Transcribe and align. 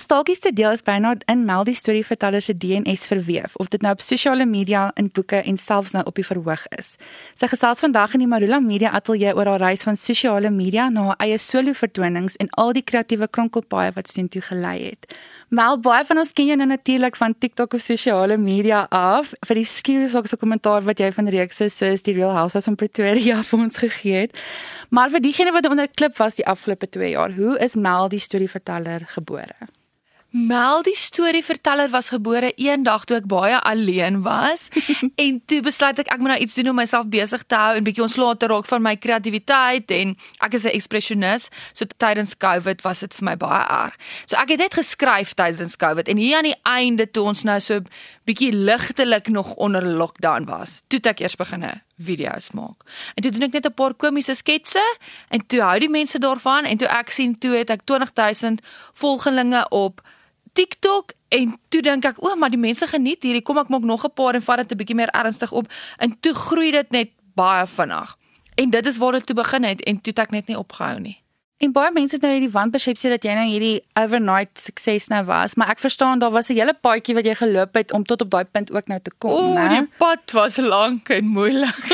staaltjies 0.00 0.40
te 0.40 0.52
deel 0.52 0.72
is 0.74 0.82
byna 0.82 1.14
in 1.30 1.44
Mel 1.44 1.64
die 1.68 1.76
storieverteller 1.76 2.42
se 2.42 2.54
DNS 2.56 3.06
verweef 3.10 3.56
of 3.62 3.68
dit 3.68 3.82
nou 3.84 3.92
op 3.92 4.00
sosiale 4.00 4.46
media, 4.46 4.90
in 4.96 5.10
boeke 5.12 5.42
en 5.42 5.58
selfs 5.60 5.92
nou 5.92 6.02
op 6.08 6.16
die 6.16 6.24
verhoog 6.26 6.64
is. 6.78 6.94
Sy 7.38 7.48
gesels 7.52 7.82
vandag 7.84 8.14
in 8.16 8.24
die 8.24 8.28
Marula 8.30 8.60
Media 8.64 8.90
Ateljee 8.96 9.34
oor 9.36 9.52
haar 9.52 9.64
reis 9.64 9.84
van 9.86 9.98
sosiale 10.00 10.50
media 10.50 10.88
na 10.90 11.10
haar 11.10 11.20
eie 11.26 11.38
solo 11.38 11.74
vertonings 11.76 12.38
en 12.40 12.48
al 12.62 12.72
die 12.76 12.82
kreatiewe 12.82 13.28
kronkelpaaie 13.28 13.92
wat 13.96 14.08
sien 14.08 14.28
toe 14.28 14.42
gelei 14.42 14.78
het. 14.90 15.10
Mel 15.50 15.80
baie 15.82 16.04
van 16.06 16.20
ons 16.22 16.30
ken 16.32 16.46
jou 16.46 16.56
nou 16.60 16.68
natuurlik 16.70 17.16
van 17.18 17.34
TikTok 17.34 17.74
of 17.74 17.82
sosiale 17.82 18.36
media 18.38 18.84
af 18.94 19.32
vir 19.48 19.58
die 19.58 19.66
skieuse 19.66 20.36
kommentaar 20.38 20.86
wat 20.86 21.02
jy 21.02 21.10
van 21.16 21.28
reekse 21.34 21.66
soos 21.74 22.06
die 22.06 22.14
Real 22.14 22.30
Housewives 22.36 22.70
van 22.70 22.78
Pretoria 22.78 23.42
vir 23.50 23.64
ons 23.66 23.82
gegee 23.82 24.24
het. 24.26 24.38
Maar 24.90 25.10
vir 25.10 25.26
diegene 25.26 25.52
wat 25.52 25.66
onder 25.66 25.90
klip 25.90 26.16
was 26.22 26.38
die 26.38 26.46
afgelope 26.46 26.86
2 26.86 27.12
jaar, 27.16 27.34
hoe 27.34 27.58
is 27.58 27.74
Mel 27.74 28.08
die 28.08 28.22
storieverteller 28.22 29.08
gebore? 29.10 29.70
Mel 30.30 30.84
die 30.86 30.94
storieverteller 30.94 31.90
was 31.90 32.12
gebore 32.14 32.52
eendag 32.54 33.02
toe 33.04 33.16
ek 33.18 33.24
baie 33.26 33.56
alleen 33.66 34.20
was 34.22 34.68
en 35.24 35.40
toe 35.50 35.58
besluit 35.66 35.98
ek 35.98 36.12
ek 36.14 36.20
moet 36.22 36.30
nou 36.30 36.36
iets 36.44 36.54
doen 36.54 36.70
om 36.70 36.76
myself 36.78 37.08
besig 37.10 37.42
te 37.50 37.58
hou 37.58 37.72
en 37.74 37.86
bietjie 37.86 38.04
ontslae 38.04 38.36
te 38.38 38.46
raak 38.52 38.68
van 38.70 38.84
my 38.84 38.92
kreatiwiteit 38.94 39.90
en 39.96 40.14
ek 40.46 40.54
is 40.54 40.68
'n 40.70 40.76
ekspresionis 40.78 41.48
so 41.72 41.82
tydens 41.98 42.36
Covid 42.38 42.84
was 42.86 43.02
dit 43.02 43.14
vir 43.14 43.24
my 43.26 43.34
baie 43.36 43.64
erg. 43.66 43.98
So 44.26 44.38
ek 44.38 44.54
het 44.54 44.62
net 44.62 44.74
geskryf 44.78 45.34
tydens 45.34 45.74
Covid 45.76 46.06
en 46.06 46.16
hier 46.16 46.38
aan 46.38 46.46
die 46.46 46.62
einde 46.62 47.10
toe 47.10 47.26
ons 47.26 47.42
nou 47.42 47.58
so 47.58 47.80
bietjie 48.24 48.52
ligtelik 48.54 49.28
nog 49.28 49.54
onder 49.58 49.82
lockdown 49.82 50.46
was, 50.46 50.82
toe 50.86 51.00
ek 51.10 51.20
eers 51.20 51.34
begine 51.34 51.82
video's 51.98 52.52
maak. 52.54 52.86
En 53.16 53.22
toe 53.22 53.32
doen 53.32 53.50
ek 53.50 53.52
net 53.52 53.66
'n 53.66 53.74
paar 53.74 53.94
komiese 53.94 54.34
sketse 54.34 54.82
en 55.30 55.42
toe 55.46 55.60
hou 55.60 55.78
die 55.78 55.90
mense 55.90 56.18
daarvan 56.18 56.64
en 56.70 56.78
toe 56.78 56.88
ek 56.88 57.10
sien 57.10 57.34
toe 57.38 57.56
het 57.58 57.70
ek 57.70 57.82
20000 57.84 58.62
volgelinge 58.94 59.66
op 59.70 60.00
TikTok 60.52 61.12
en 61.28 61.58
toe 61.68 61.82
dink 61.82 62.04
ek, 62.04 62.22
o, 62.22 62.34
maar 62.36 62.50
die 62.50 62.58
mense 62.58 62.86
geniet 62.86 63.22
hierdie, 63.22 63.42
kom 63.42 63.58
ek 63.58 63.68
maak 63.68 63.82
nog 63.82 64.04
'n 64.04 64.14
paar 64.14 64.34
en 64.34 64.42
vat 64.42 64.56
dit 64.58 64.72
'n 64.72 64.76
bietjie 64.76 64.96
meer 64.96 65.10
ernstig 65.14 65.52
op 65.52 65.66
en 65.98 66.20
toe 66.20 66.34
groei 66.34 66.70
dit 66.70 66.90
net 66.90 67.10
baie 67.34 67.66
vinnig. 67.66 68.16
En 68.54 68.70
dit 68.70 68.86
is 68.86 68.98
waar 68.98 69.12
dit 69.12 69.26
toe 69.26 69.36
begin 69.36 69.64
het 69.64 69.82
en 69.82 70.00
toe 70.00 70.12
het 70.12 70.18
ek 70.18 70.30
net 70.30 70.46
nie 70.46 70.58
opgehou 70.58 71.00
nie. 71.00 71.19
En 71.60 71.72
baie 71.76 71.92
mense 71.92 72.16
het 72.16 72.22
nou 72.24 72.30
hierdie 72.32 72.52
wanpersepsie 72.54 73.10
dat 73.12 73.24
jy 73.26 73.34
nou 73.36 73.44
hierdie 73.44 73.82
overnight 74.00 74.56
sukses 74.62 75.10
nou 75.12 75.20
was, 75.28 75.58
maar 75.60 75.74
ek 75.74 75.82
verstaan 75.82 76.22
daar 76.22 76.32
was 76.32 76.48
'n 76.48 76.56
hele 76.56 76.72
paadjie 76.72 77.14
wat 77.14 77.26
jy 77.28 77.34
geloop 77.36 77.74
het 77.76 77.92
om 77.92 78.04
tot 78.04 78.22
op 78.22 78.30
daai 78.30 78.44
punt 78.44 78.72
ook 78.72 78.86
nou 78.88 79.00
te 79.00 79.12
kom, 79.18 79.52
né? 79.54 79.68
Die 79.68 79.88
pad 79.98 80.32
was 80.32 80.56
lank 80.56 81.08
en 81.08 81.26
moeilik. 81.26 81.84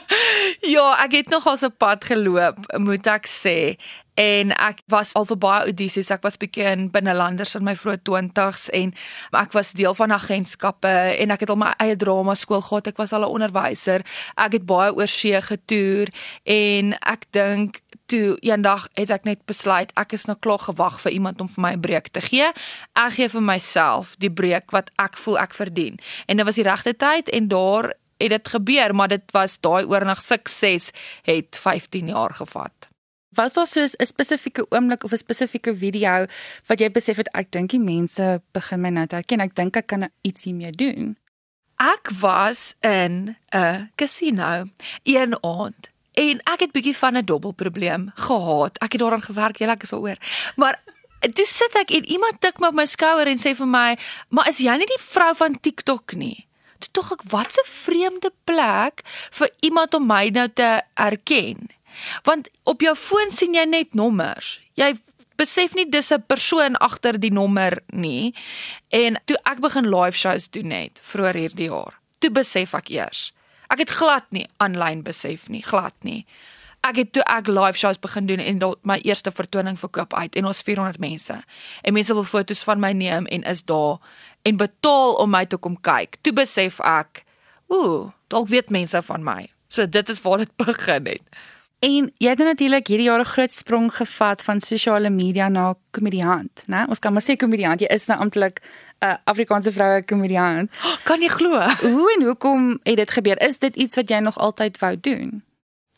ja, 0.74 1.04
ek 1.04 1.12
het 1.12 1.28
nog 1.28 1.46
al 1.46 1.58
'n 1.60 1.76
pad 1.76 2.04
geloop, 2.04 2.56
moet 2.80 3.06
ek 3.06 3.28
sê 3.28 3.76
en 4.14 4.52
ek 4.54 4.80
was 4.86 5.12
al 5.18 5.26
vir 5.26 5.38
baie 5.42 5.64
audisies. 5.68 6.10
Ek 6.10 6.22
was 6.22 6.38
bietjie 6.38 6.64
in 6.70 6.90
binnelanders 6.94 7.54
in 7.58 7.64
my 7.66 7.74
vroeë 7.76 8.00
20's 8.06 8.68
en 8.70 8.94
ek 9.34 9.52
was 9.52 9.72
deel 9.72 9.94
van 9.94 10.14
agentskappe 10.14 10.92
en 11.18 11.34
ek 11.34 11.40
het 11.40 11.50
al 11.50 11.60
my 11.60 11.74
eie 11.82 11.96
drama 11.96 12.34
skool 12.34 12.62
gehad. 12.62 12.86
Ek 12.86 12.96
was 12.96 13.12
al 13.12 13.26
'n 13.26 13.34
onderwyser. 13.34 14.06
Ek 14.36 14.52
het 14.52 14.66
baie 14.66 14.94
oor 14.94 15.08
see 15.08 15.40
getoer 15.40 16.08
en 16.44 16.94
ek 17.02 17.26
dink 17.32 17.82
toe 18.14 18.36
eendag 18.40 18.86
het 18.98 19.10
ek 19.14 19.26
net 19.28 19.42
besluit 19.50 19.92
ek 20.00 20.14
is 20.16 20.26
nou 20.28 20.36
klaar 20.40 20.62
gewag 20.62 21.00
vir 21.02 21.16
iemand 21.16 21.42
om 21.42 21.50
vir 21.50 21.62
my 21.64 21.72
'n 21.74 21.80
breek 21.80 22.08
te 22.12 22.20
gee. 22.20 22.52
Ek 22.94 23.12
gee 23.16 23.28
vir 23.28 23.42
myself 23.42 24.14
die 24.18 24.30
breek 24.30 24.70
wat 24.70 24.90
ek 24.98 25.18
voel 25.18 25.38
ek 25.38 25.54
verdien. 25.54 25.98
En 26.26 26.36
dit 26.36 26.46
was 26.46 26.54
die 26.54 26.68
regte 26.68 26.94
tyd 26.94 27.28
en 27.28 27.48
daar 27.48 27.94
het 28.18 28.30
dit 28.30 28.48
gebeur, 28.48 28.94
maar 28.94 29.08
dit 29.08 29.32
was 29.32 29.60
daai 29.60 29.84
oornag 29.84 30.22
sukses 30.22 30.90
het 31.22 31.56
15 31.56 32.06
jaar 32.08 32.30
gevat. 32.30 32.88
Was 33.34 33.54
daar 33.54 33.66
so 33.66 33.80
'n 33.80 34.06
spesifieke 34.06 34.66
oomblik 34.70 35.04
of 35.04 35.12
'n 35.12 35.16
spesifieke 35.16 35.76
video 35.76 36.26
wat 36.66 36.80
jy 36.80 36.90
besef 36.90 37.16
het 37.16 37.28
ek 37.34 37.50
dink 37.50 37.70
die 37.70 37.80
mense 37.80 38.42
begin 38.52 38.80
my 38.80 38.88
nou 38.88 39.06
herken. 39.08 39.40
Ek 39.40 39.54
dink 39.54 39.76
ek 39.76 39.86
kan 39.86 40.08
iets 40.22 40.44
hiermee 40.44 40.70
doen. 40.70 41.16
Ek 41.76 42.10
was 42.20 42.74
in 42.80 43.36
'n 43.52 43.90
casino 43.96 44.68
een 45.02 45.42
aand 45.42 45.93
en 46.14 46.40
ek 46.50 46.66
het 46.66 46.72
bietjie 46.72 46.96
van 46.96 47.16
'n 47.16 47.24
dobbelprobleem 47.24 48.10
gehad. 48.14 48.78
Ek 48.78 48.92
het 48.92 49.00
daaraan 49.00 49.22
gewerk, 49.22 49.58
jy 49.58 49.66
lekker 49.66 49.88
sal 49.88 49.98
hoor. 49.98 50.18
Maar 50.56 50.80
toe 51.20 51.46
sit 51.46 51.74
ek 51.74 51.90
en 51.90 52.04
iemand 52.04 52.40
tik 52.40 52.58
my 52.58 52.68
op 52.68 52.74
my 52.74 52.86
skouer 52.86 53.26
en 53.26 53.38
sê 53.38 53.54
vir 53.56 53.66
my, 53.66 53.96
"Maar 54.28 54.48
is 54.48 54.58
jy 54.58 54.76
nie 54.76 54.86
die 54.86 55.04
vrou 55.08 55.34
van 55.34 55.60
TikTok 55.60 56.14
nie?" 56.14 56.46
Toe 56.78 56.90
tog 56.92 57.12
ek, 57.12 57.22
"Wat 57.22 57.52
'n 57.52 57.66
vreemde 57.66 58.32
plek 58.44 59.02
vir 59.30 59.50
iemand 59.60 59.94
om 59.94 60.06
my 60.06 60.28
nou 60.28 60.48
te 60.48 60.82
erken." 60.94 61.68
Want 62.22 62.48
op 62.62 62.80
jou 62.80 62.96
foon 62.96 63.30
sien 63.30 63.54
jy 63.54 63.64
net 63.64 63.94
nommers. 63.94 64.60
Jy 64.74 64.96
besef 65.36 65.74
nie 65.74 65.88
dis 65.88 66.12
'n 66.12 66.22
persoon 66.26 66.76
agter 66.76 67.20
die 67.20 67.32
nommer 67.32 67.82
nie. 67.86 68.34
En 68.88 69.20
toe 69.24 69.36
ek 69.44 69.60
begin 69.60 69.88
live 69.88 70.16
shows 70.16 70.50
doen 70.50 70.68
net 70.68 71.00
vroeër 71.02 71.34
hierdie 71.34 71.70
jaar, 71.70 71.98
toe 72.18 72.30
besef 72.30 72.74
ek 72.74 72.88
eers. 72.88 73.32
Ek 73.68 73.78
het 73.78 73.90
glad 73.90 74.26
nie 74.30 74.48
aanlyn 74.56 75.02
besef 75.02 75.48
nie, 75.48 75.62
glad 75.62 75.94
nie. 76.02 76.24
Ek 76.84 76.98
het 77.00 77.12
toe 77.16 77.22
ek 77.32 77.46
live 77.48 77.78
shows 77.80 77.98
begin 77.98 78.26
doen 78.28 78.42
en 78.44 78.60
my 78.82 78.98
eerste 79.08 79.32
vertoning 79.32 79.78
verkoop 79.80 80.14
uit 80.14 80.36
en 80.36 80.50
ons 80.50 80.62
400 80.62 81.00
mense. 81.00 81.36
En 81.82 81.96
mense 81.96 82.14
wil 82.14 82.28
foto's 82.28 82.64
van 82.64 82.80
my 82.80 82.92
neem 82.92 83.26
en 83.26 83.42
is 83.42 83.64
daar 83.64 83.98
en 84.44 84.60
betaal 84.60 85.16
om 85.22 85.30
my 85.30 85.46
te 85.46 85.56
kom 85.56 85.78
kyk. 85.80 86.18
Toe 86.20 86.34
besef 86.36 86.80
ek, 86.84 87.24
ooh, 87.72 88.12
dalk 88.28 88.52
weet 88.52 88.70
mense 88.70 89.00
van 89.02 89.24
my. 89.24 89.46
So 89.72 89.88
dit 89.88 90.08
is 90.08 90.20
waar 90.20 90.44
dit 90.44 90.56
begin 90.66 91.06
het. 91.06 91.42
En 91.84 92.08
jy 92.22 92.30
het 92.30 92.40
natuurlik 92.40 92.88
hierdie 92.88 93.08
jaar 93.10 93.20
'n 93.20 93.32
groot 93.34 93.52
sprong 93.52 93.92
gevat 93.92 94.42
van 94.42 94.60
sosiale 94.60 95.10
media 95.10 95.48
na 95.48 95.74
komediant, 95.90 96.62
né? 96.68 96.84
Ons 96.88 96.98
kan 96.98 97.12
maar 97.12 97.22
sê 97.22 97.36
komediant, 97.36 97.80
jy 97.80 97.86
is 97.86 98.06
nou 98.06 98.18
amptelik 98.20 98.60
'n 99.04 99.06
uh, 99.06 99.16
Afrikaanse 99.24 99.72
vroue 99.72 100.04
komediant. 100.04 100.70
Kan 101.08 101.20
jy 101.20 101.28
glo? 101.28 101.60
Hoe 101.80 102.14
en 102.16 102.22
hoekom 102.24 102.80
het 102.82 102.96
dit 102.96 103.10
gebeur? 103.10 103.40
Is 103.40 103.58
dit 103.58 103.76
iets 103.76 103.94
wat 103.94 104.08
jy 104.08 104.18
nog 104.18 104.38
altyd 104.38 104.78
wou 104.78 105.00
doen? 105.00 105.42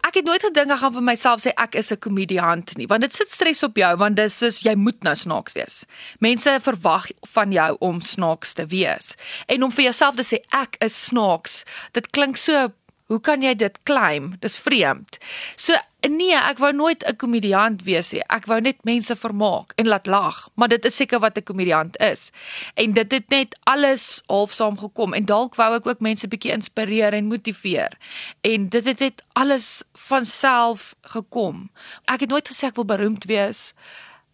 Ek 0.06 0.14
het 0.14 0.24
nooit 0.24 0.42
gedink 0.42 0.70
ek 0.70 0.78
gaan 0.78 0.92
vir 0.94 1.02
myself 1.02 1.40
sê 1.42 1.50
ek 1.58 1.74
is 1.74 1.90
'n 1.90 1.98
komediant 1.98 2.76
nie, 2.76 2.86
want 2.86 3.00
dit 3.00 3.14
sit 3.14 3.30
stres 3.30 3.62
op 3.62 3.76
jou 3.76 3.96
want 3.96 4.16
dis 4.16 4.38
soos 4.38 4.60
jy 4.62 4.74
moet 4.74 5.02
nou 5.02 5.14
snaaks 5.14 5.52
wees. 5.52 5.84
Mense 6.18 6.58
verwag 6.62 7.10
van 7.34 7.52
jou 7.52 7.76
om 7.80 8.00
snaaks 8.00 8.52
te 8.52 8.66
wees. 8.66 9.14
En 9.46 9.62
om 9.62 9.72
vir 9.72 9.84
jouself 9.84 10.14
te 10.14 10.22
sê 10.22 10.38
ek 10.50 10.76
is 10.80 11.04
snaaks, 11.04 11.64
dit 11.92 12.10
klink 12.10 12.36
so 12.36 12.72
Hoe 13.06 13.20
kan 13.22 13.42
jy 13.42 13.52
dit 13.54 13.76
claim? 13.86 14.32
Dis 14.42 14.56
vreemd. 14.58 15.18
So 15.54 15.76
nee, 16.10 16.34
ek 16.34 16.58
wou 16.58 16.72
nooit 16.74 17.04
'n 17.06 17.16
komediant 17.16 17.82
wees 17.86 18.10
nie. 18.12 18.22
Ek 18.28 18.46
wou 18.46 18.60
net 18.60 18.82
mense 18.84 19.14
vermaak 19.16 19.72
en 19.76 19.86
laat 19.86 20.06
lag, 20.06 20.48
maar 20.54 20.68
dit 20.68 20.84
is 20.84 20.96
seker 20.96 21.20
wat 21.20 21.38
'n 21.38 21.42
komediant 21.42 21.98
is. 22.00 22.30
En 22.74 22.92
dit 22.92 23.12
het 23.12 23.28
net 23.28 23.58
alles 23.64 24.22
half 24.26 24.52
saam 24.52 24.78
gekom 24.78 25.14
en 25.14 25.24
dalk 25.24 25.54
wou 25.54 25.74
ek 25.76 25.86
ook 25.86 26.00
mense 26.00 26.28
bietjie 26.28 26.52
inspireer 26.52 27.12
en 27.12 27.26
motiveer. 27.26 27.92
En 28.40 28.68
dit 28.68 28.84
het 28.84 28.98
net 28.98 29.22
alles 29.32 29.82
van 29.94 30.24
self 30.24 30.94
gekom. 31.02 31.70
Ek 32.04 32.20
het 32.20 32.30
nooit 32.30 32.48
gesê 32.48 32.66
ek 32.66 32.74
wil 32.74 32.84
beroemd 32.84 33.24
wees. 33.24 33.74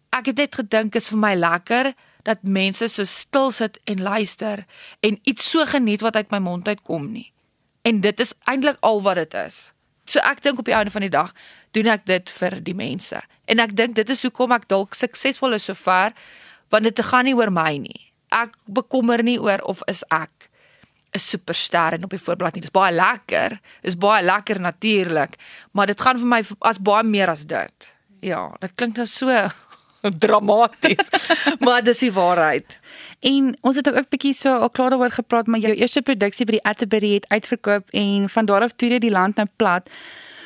Ek 0.09 0.25
het 0.25 0.37
net 0.37 0.55
gedink 0.55 0.95
is 0.95 1.09
vir 1.09 1.17
my 1.17 1.35
lekker 1.35 1.93
dat 2.23 2.43
mense 2.43 2.87
so 2.87 3.03
stil 3.03 3.51
sit 3.51 3.79
en 3.83 4.01
luister 4.01 4.65
en 4.99 5.19
iets 5.23 5.49
so 5.49 5.65
geniet 5.65 6.01
wat 6.01 6.15
uit 6.15 6.31
my 6.31 6.39
mond 6.39 6.67
uitkom 6.67 7.11
nie. 7.11 7.32
En 7.83 7.99
dit 8.01 8.19
is 8.19 8.33
eintlik 8.47 8.77
al 8.81 9.01
wat 9.01 9.19
dit 9.19 9.33
is. 9.33 9.71
So 10.07 10.19
ek 10.23 10.41
dink 10.43 10.59
op 10.59 10.67
die 10.67 10.75
einde 10.75 10.91
van 10.91 11.05
die 11.05 11.11
dag 11.11 11.31
doen 11.75 11.89
ek 11.91 12.05
dit 12.05 12.31
vir 12.39 12.59
die 12.63 12.75
mense. 12.77 13.19
En 13.49 13.59
ek 13.63 13.75
dink 13.75 13.95
dit 13.95 14.09
is 14.09 14.23
hoekom 14.23 14.51
ek 14.55 14.67
dalk 14.71 14.95
suksesvol 14.97 15.57
is 15.57 15.67
sover 15.69 16.15
want 16.73 16.87
dit 16.87 17.03
gaan 17.05 17.27
nie 17.27 17.35
oor 17.37 17.51
my 17.53 17.77
nie. 17.77 18.09
Ek 18.33 18.55
bekommer 18.65 19.23
nie 19.23 19.37
oor 19.41 19.61
of 19.69 19.83
is 19.91 20.03
ek 20.09 20.49
'n 21.13 21.19
superster 21.21 21.93
en 21.93 22.03
op 22.03 22.09
die 22.09 22.21
voorblad 22.25 22.55
nie. 22.55 22.61
Dis 22.65 22.73
baie 22.73 22.93
lekker. 22.93 23.59
Dis 23.81 23.97
baie 23.97 24.23
lekker 24.23 24.59
natuurlik, 24.59 25.37
maar 25.71 25.87
dit 25.87 26.01
gaan 26.01 26.17
vir 26.17 26.27
my 26.27 26.41
as 26.61 26.79
baie 26.81 27.03
meer 27.03 27.29
as 27.29 27.45
dit. 27.45 27.95
Ja, 28.21 28.55
dit 28.59 28.71
klink 28.75 28.97
nou 28.97 29.05
so 29.05 29.29
dramaties. 30.23 31.09
maar 31.65 31.83
dis 31.83 32.03
die 32.03 32.11
waarheid. 32.11 32.79
En 33.19 33.53
ons 33.61 33.75
het 33.75 33.91
ook 33.91 34.09
bietjie 34.09 34.33
so 34.33 34.53
al 34.53 34.69
klaar 34.69 34.89
daaroor 34.89 35.11
gepraat, 35.11 35.47
maar 35.47 35.59
jou 35.59 35.73
eerste 35.73 36.01
produksie 36.01 36.45
by 36.45 36.57
die 36.57 36.63
Atterbury 36.63 37.13
het 37.13 37.29
uitverkoop 37.29 37.89
en 37.89 38.29
van 38.29 38.45
daar 38.45 38.61
af 38.67 38.75
toe 38.75 38.89
jy 38.89 38.99
die 38.99 39.13
land 39.13 39.39
nou 39.39 39.47
plat. 39.55 39.89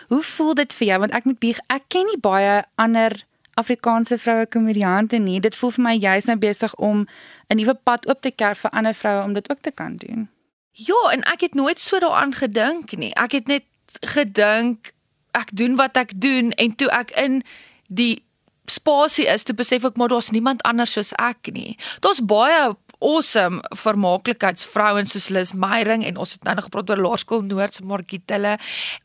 Hoe 0.08 0.24
voel 0.24 0.54
dit 0.54 0.74
vir 0.74 0.88
jou 0.88 1.00
want 1.00 1.16
ek 1.18 1.26
moet 1.26 1.40
bieg, 1.40 1.60
ek 1.74 1.90
ken 1.94 2.06
nie 2.06 2.20
baie 2.22 2.62
ander 2.76 3.18
Afrikaanse 3.58 4.18
vroue 4.22 4.46
komediante 4.46 5.18
nie. 5.18 5.40
Dit 5.42 5.56
voel 5.58 5.74
vir 5.74 5.84
my 5.84 5.96
jy's 5.98 6.30
nou 6.30 6.38
besig 6.38 6.76
om 6.76 7.08
'n 7.50 7.58
nuwe 7.58 7.74
pad 7.74 8.08
oop 8.08 8.22
te 8.22 8.32
kerf 8.32 8.60
vir 8.60 8.72
ander 8.72 8.94
vroue 8.94 9.24
om 9.24 9.34
dit 9.34 9.50
ook 9.50 9.62
te 9.62 9.72
kan 9.72 9.98
doen. 9.98 10.30
Ja, 10.72 11.12
en 11.12 11.24
ek 11.24 11.42
het 11.42 11.54
nooit 11.54 11.80
so 11.80 12.00
daaraan 12.00 12.34
gedink 12.34 12.92
nie. 12.98 13.14
Ek 13.16 13.32
het 13.32 13.48
net 13.48 13.64
gedink 14.06 14.94
ek 15.32 15.50
doen 15.54 15.76
wat 15.76 15.98
ek 15.98 16.12
doen 16.16 16.52
en 16.52 16.76
toe 16.76 16.90
ek 16.90 17.12
in 17.12 17.44
die 17.88 18.27
spasie 18.72 19.28
is 19.32 19.44
te 19.48 19.56
besef 19.58 19.86
ek 19.88 19.98
maar 19.98 20.12
daar's 20.12 20.32
niemand 20.36 20.64
anders 20.68 20.94
soos 20.98 21.14
ek 21.22 21.52
nie. 21.56 21.78
Daar's 22.04 22.24
baie 22.24 22.76
awesome 23.00 23.62
vermaaklikheidsvrouens 23.76 25.12
soos 25.12 25.30
Liz 25.30 25.52
Meyering 25.54 26.06
en 26.06 26.18
ons 26.18 26.36
het 26.38 26.44
nou 26.44 26.56
nog 26.56 26.70
gepraat 26.70 26.90
oor 26.90 27.04
Laerskool 27.04 27.44
Noord 27.46 27.74
se 27.74 27.86
Margitelle. 27.86 28.58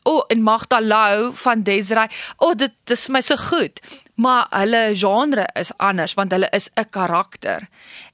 O 0.03 0.17
oh, 0.17 0.23
en 0.29 0.43
Magda 0.43 0.81
Lou 0.81 1.33
van 1.44 1.62
Desiree. 1.62 2.09
O 2.37 2.53
oh, 2.53 2.56
dit 2.56 2.73
dis 2.85 3.09
my 3.09 3.21
so 3.21 3.37
goed. 3.37 3.81
Maar 4.15 4.47
hulle 4.50 4.83
genre 4.97 5.47
is 5.59 5.73
anders 5.77 6.15
want 6.15 6.33
hulle 6.33 6.49
is 6.53 6.69
'n 6.75 6.89
karakter. 6.91 7.69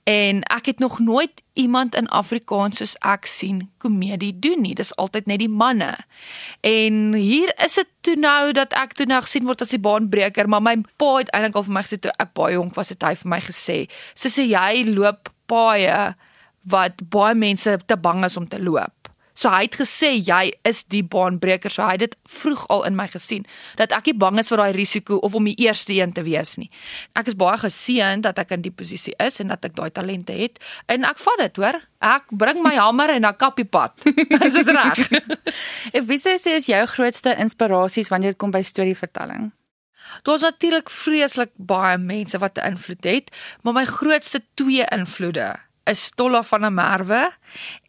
En 0.09 0.43
ek 0.43 0.67
het 0.67 0.79
nog 0.79 0.99
nooit 0.99 1.43
iemand 1.53 1.95
in 1.95 2.09
Afrikaans 2.09 2.77
soos 2.77 2.97
ek 2.99 3.27
sien 3.27 3.71
komedie 3.79 4.39
doen 4.39 4.61
nie. 4.61 4.75
Dis 4.75 4.97
altyd 4.97 5.27
net 5.27 5.39
die 5.39 5.49
manne. 5.49 5.99
En 6.61 7.13
hier 7.13 7.53
is 7.65 7.75
dit 7.75 7.89
toe 8.01 8.17
nou 8.17 8.53
dat 8.53 8.73
ek 8.73 8.93
toe 8.93 9.07
nou 9.07 9.21
gesien 9.21 9.45
word 9.45 9.63
as 9.63 9.75
die 9.75 9.83
baanbreker, 9.83 10.49
maar 10.49 10.63
my 10.63 10.77
pa 10.97 11.17
het 11.17 11.31
eintlik 11.31 11.57
al 11.57 11.67
vir 11.67 11.73
my 11.73 11.83
gesê 11.83 11.99
toe 11.99 12.15
ek 12.19 12.33
baie 12.33 12.55
jonk 12.55 12.75
was, 12.75 12.89
het 12.89 13.03
hy 13.03 13.15
vir 13.15 13.29
my 13.29 13.41
gesê: 13.41 13.77
"Sussie, 14.15 14.49
jy 14.49 14.85
loop 14.89 15.29
paaie 15.49 16.15
wat 16.69 17.01
baie 17.11 17.35
mense 17.35 17.79
te 17.87 17.97
bang 17.97 18.25
is 18.29 18.37
om 18.37 18.49
te 18.49 18.61
loop." 18.63 18.99
So 19.39 19.51
hy 19.53 19.69
het 19.69 19.77
gesê 19.79 20.11
jy 20.17 20.51
is 20.67 20.81
die 20.91 21.05
baanbreker. 21.07 21.71
So 21.71 21.85
hy 21.87 21.95
het 21.95 22.09
dit 22.09 22.17
vroeg 22.41 22.65
al 22.75 22.85
in 22.89 22.97
my 22.99 23.07
gesien 23.13 23.45
dat 23.79 23.93
ek 23.95 24.11
nie 24.11 24.17
bang 24.19 24.41
is 24.43 24.51
vir 24.51 24.63
daai 24.63 24.75
risiko 24.75 25.21
of 25.23 25.37
om 25.39 25.47
die 25.47 25.55
eerste 25.63 25.95
een 25.95 26.15
te 26.17 26.25
wees 26.27 26.57
nie. 26.59 26.71
Ek 27.19 27.31
is 27.31 27.39
baie 27.39 27.61
geseën 27.63 28.25
dat 28.27 28.41
ek 28.43 28.57
in 28.57 28.65
die 28.67 28.75
posisie 28.75 29.15
is 29.23 29.39
en 29.43 29.55
dat 29.55 29.69
ek 29.69 29.77
daai 29.79 29.93
talente 29.95 30.35
het 30.35 30.59
en 30.91 31.07
ek 31.07 31.23
vat 31.23 31.45
dit, 31.45 31.63
hoor. 31.63 31.79
Ek 32.03 32.27
bring 32.41 32.63
my 32.63 32.75
hamer 32.79 33.15
en 33.15 33.27
'n 33.27 33.39
kappie 33.39 33.67
pad. 33.67 33.95
Dis 34.43 34.59
is 34.59 34.67
reg. 34.67 34.99
Ek 35.95 36.03
wie 36.07 36.19
sou 36.19 36.35
sê 36.39 36.59
is 36.59 36.67
jou 36.67 36.83
grootste 36.87 37.35
inspirasies 37.39 38.11
wanneer 38.11 38.35
dit 38.35 38.39
kom 38.39 38.51
by 38.51 38.63
storievertelling? 38.63 39.53
Daar's 40.23 40.43
natuurlik 40.43 40.91
vreeslik 40.91 41.51
baie 41.57 41.99
mense 41.99 42.39
wat 42.39 42.59
'n 42.59 42.67
invloed 42.67 43.05
het, 43.05 43.31
maar 43.63 43.73
my 43.73 43.85
grootste 43.85 44.43
twee 44.55 44.85
invloede 44.85 45.55
is 45.85 46.05
Stolla 46.05 46.43
van 46.43 46.61
der 46.61 46.73
Merwe 46.73 47.33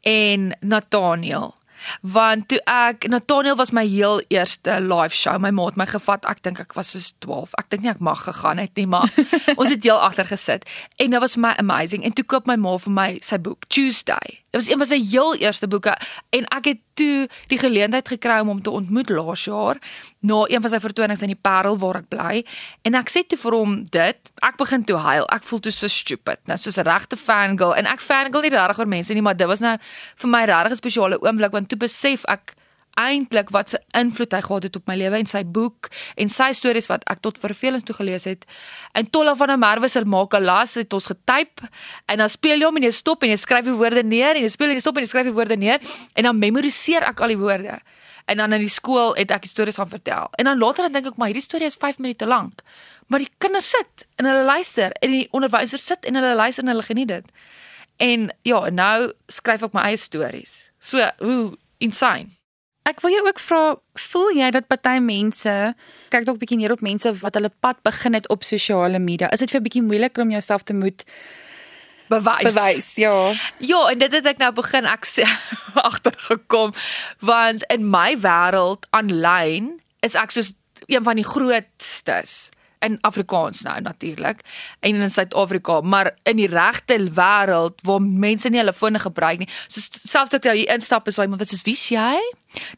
en 0.02 0.58
Nathaniel. 0.60 1.58
Want 2.02 2.48
toe 2.48 2.60
ek 2.68 3.08
Nathaniel 3.08 3.56
was 3.56 3.72
my 3.72 3.86
heel 3.88 4.20
eerste 4.28 4.82
live 4.82 5.16
show. 5.16 5.38
My 5.40 5.52
ma 5.56 5.70
het 5.70 5.80
my 5.80 5.88
gevat. 5.88 6.26
Ek 6.28 6.44
dink 6.44 6.60
ek 6.60 6.76
was 6.78 6.92
so 6.92 7.00
12. 7.24 7.56
Ek 7.62 7.70
dink 7.72 7.86
nie 7.86 7.92
ek 7.94 8.04
mag 8.04 8.24
gegaan 8.28 8.60
het 8.62 8.76
nie, 8.76 8.88
maar 8.88 9.08
ons 9.60 9.72
het 9.72 9.84
heel 9.84 10.00
agter 10.00 10.28
gesit 10.28 10.68
en 10.98 11.16
dit 11.16 11.24
was 11.24 11.38
my 11.40 11.54
amazing. 11.58 12.04
En 12.04 12.14
toe 12.14 12.26
koop 12.26 12.50
my 12.50 12.58
ma 12.60 12.78
vir 12.78 12.96
my 12.96 13.10
sy 13.26 13.40
boek 13.40 13.68
Tuesday. 13.72 14.40
Dit 14.50 14.62
was 14.62 14.70
een 14.70 14.78
van 14.78 14.88
sy 14.88 15.00
heel 15.06 15.36
eerste 15.36 15.68
boeke 15.68 15.94
en 16.30 16.48
ek 16.56 16.66
het 16.66 16.80
toe 16.98 17.28
die 17.48 17.60
geleentheid 17.62 18.08
gekry 18.08 18.40
om 18.42 18.48
hom 18.48 18.62
te 18.66 18.74
ontmoet 18.74 19.10
laas 19.14 19.44
jaar 19.46 19.78
na 20.20 20.44
een 20.50 20.62
van 20.62 20.74
sy 20.74 20.80
vertonings 20.84 21.22
in 21.22 21.34
die 21.34 21.40
Parel 21.42 21.78
waar 21.78 22.02
ek 22.02 22.10
bly. 22.10 22.42
En 22.82 22.98
ek 22.98 23.14
sê 23.14 23.24
toe 23.28 23.38
vir 23.40 23.56
hom 23.56 23.76
dit 23.94 24.32
ek 24.46 24.58
begin 24.58 24.84
toe 24.84 24.98
huil. 24.98 25.28
Ek 25.30 25.46
voel 25.46 25.62
toe 25.64 25.74
so 25.76 25.88
stupid. 25.88 26.42
Nou 26.50 26.58
soos 26.58 26.78
'n 26.78 26.88
regte 26.88 27.16
fangirl. 27.16 27.76
En 27.76 27.86
ek 27.86 28.02
fangirl 28.02 28.42
nie 28.42 28.50
regtig 28.50 28.80
oor 28.80 28.88
mense 28.88 29.14
nie 29.14 29.22
maar 29.22 29.38
dit 29.38 29.48
was 29.48 29.60
nou 29.60 29.78
vir 30.16 30.30
my 30.30 30.46
regtig 30.46 30.72
'n 30.72 30.82
spesiale 30.82 31.22
oomblik 31.22 31.52
want 31.52 31.70
toe 31.70 31.78
besef 31.78 32.26
ek 32.26 32.56
eintlik 33.00 33.50
wat 33.54 33.70
se 33.70 33.80
invloed 33.98 34.34
hy 34.34 34.42
gehad 34.42 34.64
het 34.64 34.76
op 34.76 34.88
my 34.90 34.96
lewe 35.00 35.20
en 35.20 35.30
sy 35.30 35.44
boek 35.44 35.90
en 36.20 36.32
sy 36.32 36.50
stories 36.58 36.90
wat 36.92 37.06
ek 37.12 37.22
tot 37.26 37.40
vervelings 37.42 37.86
toe 37.88 37.96
gelees 37.96 38.26
het. 38.30 38.46
En 38.98 39.10
Tolla 39.10 39.36
van 39.36 39.54
der 39.54 39.60
Merwe 39.62 39.90
se 39.90 40.06
maak 40.06 40.34
'n 40.34 40.44
las 40.44 40.74
het 40.76 40.94
ons 40.94 41.08
getyp 41.08 41.62
en 42.08 42.18
dan 42.18 42.30
speel 42.30 42.60
jy 42.60 42.66
hom 42.66 42.78
en 42.78 42.84
jy 42.84 42.92
stop 42.92 43.24
en 43.24 43.30
jy 43.30 43.38
skryf 43.38 43.66
die 43.66 43.74
woorde 43.74 44.04
neer 44.04 44.36
en 44.36 44.44
jy 44.44 44.50
speel 44.50 44.70
en 44.70 44.76
jy 44.76 44.82
stop 44.82 44.98
en 44.98 45.04
jy 45.04 45.10
skryf 45.10 45.26
die 45.26 45.34
woorde 45.34 45.58
neer 45.58 45.80
en 46.14 46.24
dan 46.24 46.40
memoriseer 46.40 47.04
ek 47.04 47.20
al 47.20 47.28
die 47.28 47.38
woorde. 47.38 47.80
En 48.26 48.38
dan 48.38 48.54
in 48.54 48.60
die 48.60 48.70
skool 48.70 49.16
het 49.16 49.32
ek 49.32 49.42
die 49.42 49.50
stories 49.50 49.76
gaan 49.76 49.90
vertel. 49.90 50.30
En 50.38 50.46
dan 50.46 50.58
later 50.58 50.84
dan 50.84 50.94
dink 50.94 51.06
ek 51.06 51.18
maar 51.18 51.28
hierdie 51.28 51.44
storie 51.44 51.68
is 51.68 51.76
5 51.76 51.98
minute 51.98 52.26
lank. 52.26 52.62
Maar 53.08 53.20
die 53.20 53.32
kinders 53.38 53.70
sit 53.70 54.08
en 54.16 54.26
hulle 54.26 54.44
luister 54.44 54.92
en 54.92 55.10
die 55.10 55.28
onderwyser 55.32 55.80
sit 55.80 56.06
en 56.06 56.16
hulle 56.16 56.36
luister 56.36 56.64
en 56.64 56.70
hulle 56.70 56.84
geniet 56.84 57.08
dit. 57.08 57.26
En 57.98 58.30
ja, 58.42 58.70
nou 58.70 59.12
skryf 59.28 59.64
ek 59.64 59.74
my 59.74 59.82
eie 59.90 59.98
stories. 59.98 60.70
So, 60.80 61.10
hoe 61.20 61.58
insane. 61.84 62.39
Ek 62.90 63.04
wil 63.06 63.14
jou 63.14 63.26
ook 63.28 63.40
vra, 63.44 63.64
voel 64.10 64.32
jy 64.40 64.48
dat 64.56 64.66
party 64.70 64.96
mense 65.04 65.52
kyk 66.10 66.26
dalk 66.26 66.40
bietjie 66.42 66.58
neer 66.58 66.74
op 66.74 66.82
mense 66.82 67.12
wat 67.22 67.36
hulle 67.38 67.52
pad 67.62 67.78
begin 67.86 68.18
het 68.18 68.26
op 68.34 68.46
sosiale 68.48 68.98
media? 69.00 69.30
Is 69.30 69.44
dit 69.44 69.52
vir 69.52 69.60
'n 69.60 69.68
bietjie 69.68 69.86
moeiliker 69.86 70.24
om 70.24 70.32
jouself 70.32 70.64
te 70.64 70.74
moet 70.74 71.06
bewys? 72.10 72.50
Bewys, 72.50 72.96
ja. 72.96 73.34
Ja, 73.58 73.90
en 73.92 74.00
dit 74.00 74.12
het 74.12 74.26
ek 74.26 74.38
nou 74.38 74.52
begin 74.54 74.86
ek 74.86 75.06
agtergekom 75.90 76.74
want 77.20 77.64
in 77.70 77.90
my 77.90 78.18
wêreld 78.18 78.90
aanlyn 78.90 79.82
is 80.02 80.16
ek 80.16 80.32
soos 80.32 80.54
een 80.88 81.04
van 81.04 81.16
die 81.16 81.28
grootstes 81.28 82.50
in 82.86 82.98
Afrikaans 83.02 83.62
nou 83.62 83.82
natuurlik 83.82 84.42
en 84.80 84.96
in 84.96 85.10
Suid-Afrika, 85.10 85.82
maar 85.82 86.12
in 86.24 86.40
die 86.40 86.48
regte 86.48 86.98
wêreld 87.16 87.82
waar 87.84 88.02
mense 88.02 88.50
nie 88.50 88.62
hulle 88.62 88.74
fone 88.74 89.00
gebruik 89.00 89.44
nie. 89.44 89.50
So 89.68 89.82
selfs 89.82 90.36
as 90.38 90.46
jy 90.46 90.56
hier 90.62 90.76
instap 90.76 91.08
en 91.08 91.16
sê 91.16 91.28
maar 91.28 91.42
wat 91.42 91.52
is 91.56 91.66
wie 91.68 91.76
jy? 91.76 92.16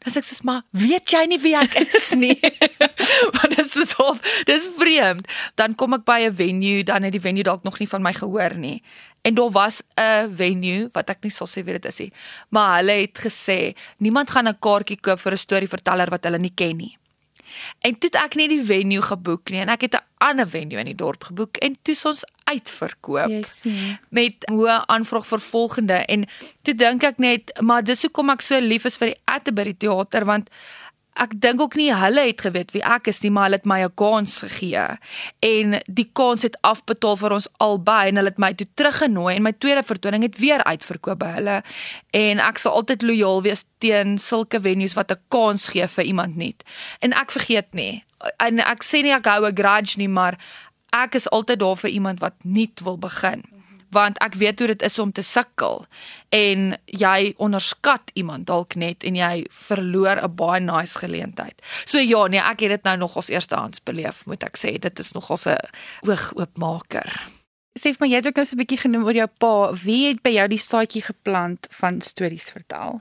Dan 0.02 0.12
sê 0.12 0.20
ek 0.20 0.28
soos 0.28 0.42
maar 0.46 0.64
weet 0.76 1.14
jy 1.14 1.22
nie 1.30 1.38
wie 1.42 1.54
ek 1.58 1.78
is 1.84 2.10
nie. 2.18 2.38
Want 3.36 3.54
dit 3.56 3.62
is 3.62 3.94
so 3.94 4.16
dis 4.48 4.68
vreemd. 4.78 5.30
Dan 5.60 5.76
kom 5.78 5.94
ek 5.98 6.04
by 6.08 6.20
'n 6.26 6.34
venue, 6.36 6.82
dan 6.84 7.06
het 7.06 7.14
die 7.14 7.22
venue 7.22 7.46
dalk 7.46 7.64
nog 7.64 7.78
nie 7.78 7.88
van 7.88 8.02
my 8.02 8.12
gehoor 8.12 8.58
nie. 8.58 8.82
En 9.22 9.34
daar 9.34 9.50
was 9.50 9.82
'n 9.94 10.34
venue 10.34 10.88
wat 10.92 11.10
ek 11.10 11.22
nie 11.22 11.30
sal 11.30 11.46
sê 11.46 11.62
wie 11.62 11.78
dit 11.78 11.86
is 11.86 11.98
nie, 11.98 12.12
maar 12.50 12.78
hulle 12.78 13.06
het 13.06 13.18
gesê 13.18 13.74
niemand 13.98 14.30
gaan 14.30 14.48
'n 14.48 14.58
kaartjie 14.58 15.00
koop 15.00 15.20
vir 15.20 15.32
'n 15.32 15.38
storieverteller 15.38 16.10
wat 16.10 16.24
hulle 16.24 16.38
nie 16.38 16.54
ken 16.54 16.76
nie. 16.76 16.98
En 17.80 17.98
toe 17.98 18.10
het 18.12 18.20
ek 18.22 18.34
nie 18.38 18.48
die 18.48 18.62
venue 18.64 19.02
geboek 19.02 19.50
nie 19.50 19.62
en 19.64 19.68
ek 19.68 19.86
het 19.88 19.94
'n 19.94 20.06
ander 20.18 20.48
venue 20.48 20.78
in 20.78 20.86
die 20.86 20.98
dorp 20.98 21.24
geboek 21.24 21.56
en 21.56 21.76
toe 21.82 21.96
ons 22.04 22.24
uitverkoop. 22.44 23.28
Yes, 23.28 23.62
met 24.08 24.46
hoë 24.50 24.86
aanvraag 24.86 25.26
vir 25.26 25.40
volgende 25.40 25.98
en 26.06 26.26
toe 26.62 26.74
dink 26.74 27.02
ek 27.02 27.18
net 27.18 27.52
maar 27.60 27.84
dis 27.84 28.02
hoekom 28.02 28.30
ek 28.30 28.42
so 28.42 28.58
lief 28.60 28.84
is 28.84 28.96
vir 28.96 29.12
die 29.14 29.20
Atterbury 29.24 29.74
teater 29.74 30.24
want 30.24 30.50
ek 31.20 31.34
dink 31.40 31.60
ook 31.60 31.74
nie 31.76 31.90
hulle 31.94 32.24
het 32.26 32.40
geweet 32.40 32.72
wie 32.72 32.82
ek 32.84 33.10
is 33.12 33.20
nie, 33.22 33.30
maar 33.30 33.48
hulle 33.48 33.60
het 33.60 33.68
my 33.68 33.80
'n 33.84 33.94
kans 33.94 34.40
gegee. 34.40 34.98
En 35.40 35.80
die 35.86 36.08
kans 36.12 36.42
het 36.42 36.56
afbetaal 36.60 37.16
vir 37.16 37.32
ons 37.32 37.48
albei 37.58 38.08
en 38.08 38.16
hulle 38.16 38.28
het 38.28 38.38
my 38.38 38.54
toe 38.54 38.66
teruggenooi 38.74 39.36
en 39.36 39.42
my 39.42 39.52
tweede 39.52 39.82
vertoning 39.82 40.22
het 40.22 40.38
weer 40.38 40.64
uitverkoop 40.64 41.18
by 41.18 41.32
hulle. 41.38 41.62
En 42.10 42.38
ek 42.38 42.58
sal 42.58 42.72
altyd 42.72 43.02
lojaal 43.02 43.42
wees 43.42 43.64
teen 43.78 44.18
sulke 44.18 44.60
venues 44.60 44.94
wat 44.94 45.10
'n 45.10 45.20
kans 45.28 45.68
gee 45.68 45.88
vir 45.88 46.04
iemand 46.04 46.36
nuut. 46.36 46.62
En 47.00 47.12
ek 47.12 47.30
vergeet 47.30 47.74
nie. 47.74 48.04
En 48.38 48.58
ek 48.58 48.84
sê 48.84 49.02
nie 49.02 49.12
ek 49.12 49.26
hou 49.26 49.46
'n 49.46 49.56
grudge 49.56 49.98
nie, 49.98 50.08
maar 50.08 50.38
ek 50.92 51.14
is 51.14 51.30
altyd 51.30 51.58
daar 51.58 51.76
vir 51.76 51.90
iemand 51.90 52.20
wat 52.20 52.34
nuut 52.42 52.80
wil 52.80 52.98
begin 52.98 53.51
want 53.92 54.18
ek 54.24 54.34
weet 54.40 54.58
hoe 54.58 54.70
dit 54.72 54.82
is 54.82 54.98
om 54.98 55.12
te 55.12 55.22
sukkel 55.22 55.84
en 56.32 56.72
jy 56.86 57.34
onderskat 57.36 58.10
iemand 58.18 58.48
dalk 58.48 58.74
net 58.80 59.04
en 59.04 59.18
jy 59.18 59.44
verloor 59.50 60.16
'n 60.22 60.34
baie 60.36 60.60
nice 60.60 60.98
geleentheid. 60.98 61.60
So 61.84 61.98
ja, 61.98 62.26
nee, 62.26 62.40
ek 62.40 62.60
het 62.60 62.70
dit 62.70 62.84
nou 62.84 62.96
nog 62.96 63.16
as 63.16 63.28
eerstehands 63.28 63.82
beleef, 63.82 64.26
moet 64.26 64.42
ek 64.42 64.56
sê. 64.56 64.78
Dit 64.78 64.98
is 64.98 65.12
nog 65.12 65.30
'n 65.30 65.56
oogoopmaker. 66.08 67.28
Sê 67.78 67.94
vir 67.94 68.00
my, 68.00 68.08
jy 68.08 68.16
het 68.16 68.26
ook 68.26 68.36
nou 68.36 68.46
so 68.46 68.56
'n 68.56 68.64
bietjie 68.64 68.82
genoem 68.84 69.04
oor 69.04 69.14
jou 69.14 69.28
pa. 69.38 69.72
Wie 69.72 70.08
het 70.08 70.22
by 70.22 70.30
jou 70.30 70.48
die 70.48 70.58
saadjie 70.58 71.02
geplant 71.02 71.66
van 71.70 72.00
stories 72.00 72.50
vertel? 72.50 73.00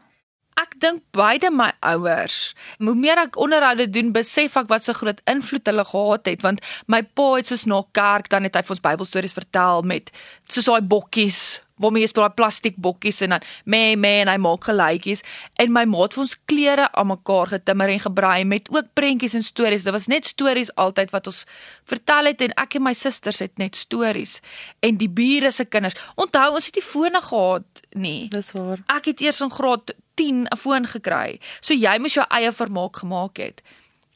Ek 0.59 0.75
dink 0.83 1.03
beide 1.15 1.51
my 1.53 1.69
ouers. 1.79 2.53
Hoe 2.83 2.95
meer 2.95 3.21
ek 3.23 3.37
onderhoude 3.39 3.87
doen, 3.89 4.11
besef 4.15 4.57
ek 4.59 4.69
wat 4.71 4.83
so 4.83 4.93
groot 4.97 5.21
invloed 5.31 5.67
hulle 5.69 5.85
gehad 5.87 6.27
het 6.27 6.43
want 6.45 6.63
my 6.91 7.01
pa 7.03 7.27
het 7.37 7.51
soos 7.51 7.67
na 7.69 7.81
kerk 7.95 8.29
dan 8.33 8.47
het 8.47 8.57
hy 8.59 8.65
vir 8.67 8.75
ons 8.75 8.83
Bybelstories 8.83 9.37
vertel 9.37 9.85
met 9.87 10.11
soos 10.51 10.67
daai 10.67 10.83
bokkies 10.83 11.61
waarmee 11.81 12.05
jy 12.05 12.11
speel 12.11 12.27
daai 12.27 12.37
plastiek 12.37 12.77
bokkies 12.77 13.21
en 13.25 13.35
dan 13.35 13.47
me 13.65 13.95
me 13.95 14.13
en 14.21 14.31
hy 14.31 14.37
maak 14.41 14.67
gelykies 14.69 15.23
en 15.61 15.73
my 15.73 15.85
ma 15.89 16.05
het 16.05 16.15
vir 16.17 16.23
ons 16.25 16.35
klere 16.51 16.87
aan 16.91 17.09
mekaar 17.11 17.53
getimmer 17.55 17.91
en 17.93 18.03
gebraai 18.05 18.45
met 18.45 18.69
ook 18.71 18.93
prentjies 18.97 19.35
en 19.37 19.43
stories. 19.43 19.83
Dit 19.83 19.93
was 19.93 20.07
net 20.11 20.29
stories 20.29 20.73
altyd 20.75 21.11
wat 21.15 21.27
ons 21.31 21.43
vertel 21.89 22.31
het 22.31 22.41
en 22.45 22.55
ek 22.61 22.77
en 22.79 22.85
my 22.87 22.93
susters 22.97 23.41
het 23.43 23.57
net 23.61 23.75
stories 23.75 24.39
en 24.85 24.97
die 25.01 25.09
bure 25.09 25.51
se 25.51 25.65
kinders. 25.65 25.97
Onthou 26.15 26.47
ons 26.55 26.69
het 26.69 26.79
nie 26.79 26.85
fone 26.85 27.21
gehad 27.21 27.83
nie. 27.95 28.29
Dis 28.31 28.53
waar. 28.55 28.81
Ek 28.87 29.11
het 29.11 29.21
eers 29.21 29.41
in 29.41 29.51
graad 29.51 29.93
10 30.15 30.47
'n 30.47 30.57
foon 30.57 30.85
gekry. 30.85 31.39
So 31.61 31.73
jy 31.73 31.97
moes 31.99 32.13
jou 32.13 32.25
eie 32.29 32.51
vermaak 32.51 32.97
gemaak 32.97 33.37
het. 33.37 33.61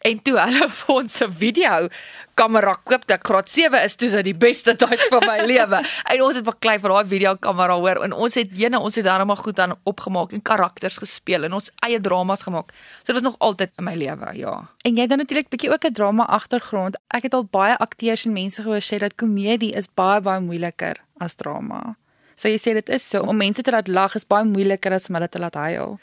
En 0.05 0.21
toe 0.21 0.35
hulle 0.37 0.67
vir 0.79 0.93
ons 0.93 1.15
'n 1.25 1.33
video 1.33 1.87
kamera 2.35 2.75
koop, 2.83 3.05
ek 3.09 3.23
graad 3.25 3.49
7 3.49 3.79
is 3.87 3.95
toe 3.95 4.09
sy 4.11 4.21
die 4.27 4.35
beste 4.35 4.75
tyd 4.75 5.01
van 5.09 5.23
my 5.25 5.37
lewe. 5.51 5.79
En 6.11 6.21
ons 6.25 6.35
het 6.35 6.45
baklei 6.45 6.75
vir 6.83 6.93
daai 6.93 7.09
video 7.13 7.33
kamera 7.47 7.77
hoor 7.79 8.03
en 8.05 8.13
ons 8.13 8.37
het 8.37 8.51
jene 8.59 8.79
ons 8.79 8.95
het 8.95 9.07
daarmee 9.07 9.39
goed 9.39 9.59
aan 9.63 9.73
opgemaak 9.83 10.35
en 10.35 10.43
karakters 10.43 10.99
gespeel 11.01 11.47
en 11.47 11.57
ons 11.57 11.71
eie 11.87 11.99
dramas 11.99 12.43
gemaak. 12.45 12.75
So 13.01 13.13
dit 13.13 13.17
was 13.17 13.25
nog 13.25 13.39
altyd 13.39 13.71
in 13.79 13.87
my 13.87 13.95
lewe, 13.95 14.35
ja. 14.37 14.55
En 14.85 14.95
jy 14.99 15.07
dan 15.07 15.23
natuurlik 15.23 15.49
bietjie 15.49 15.71
ook 15.73 15.85
'n 15.89 15.93
drama 15.93 16.25
agtergrond. 16.27 16.97
Ek 17.09 17.23
het 17.23 17.33
al 17.33 17.47
baie 17.49 17.77
akteurs 17.77 18.25
en 18.25 18.33
mense 18.33 18.61
gehoor 18.61 18.83
sê 18.83 18.99
dat 18.99 19.15
komedie 19.15 19.73
is 19.73 19.87
baie 19.87 20.21
baie 20.21 20.41
moeiliker 20.41 21.01
as 21.17 21.35
drama. 21.35 21.95
So 22.35 22.51
jy 22.51 22.59
sê 22.59 22.75
dit 22.77 22.89
is 22.95 23.05
so 23.07 23.23
om 23.23 23.37
mense 23.39 23.63
te 23.63 23.71
laat 23.71 23.87
lag 23.87 24.15
is 24.15 24.27
baie 24.27 24.45
moeiliker 24.47 24.93
as 24.95 25.09
om 25.09 25.17
hulle 25.17 25.29
te 25.31 25.41
laat 25.41 25.55
huil. 25.55 25.97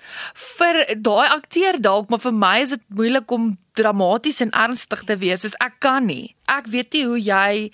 Vir 0.56 0.82
daai 0.96 1.28
akteur 1.28 1.80
dalk, 1.80 2.10
maar 2.10 2.22
vir 2.24 2.36
my 2.36 2.56
is 2.64 2.74
dit 2.76 2.84
moeilik 2.96 3.30
om 3.36 3.52
dramaties 3.78 4.42
en 4.44 4.52
ernstig 4.56 5.04
te 5.08 5.16
wees. 5.20 5.44
Soos 5.44 5.56
ek 5.60 5.80
kan 5.84 6.06
nie. 6.08 6.34
Ek 6.50 6.68
weet 6.72 6.92
nie 6.96 7.06
hoe 7.08 7.20
jy 7.20 7.72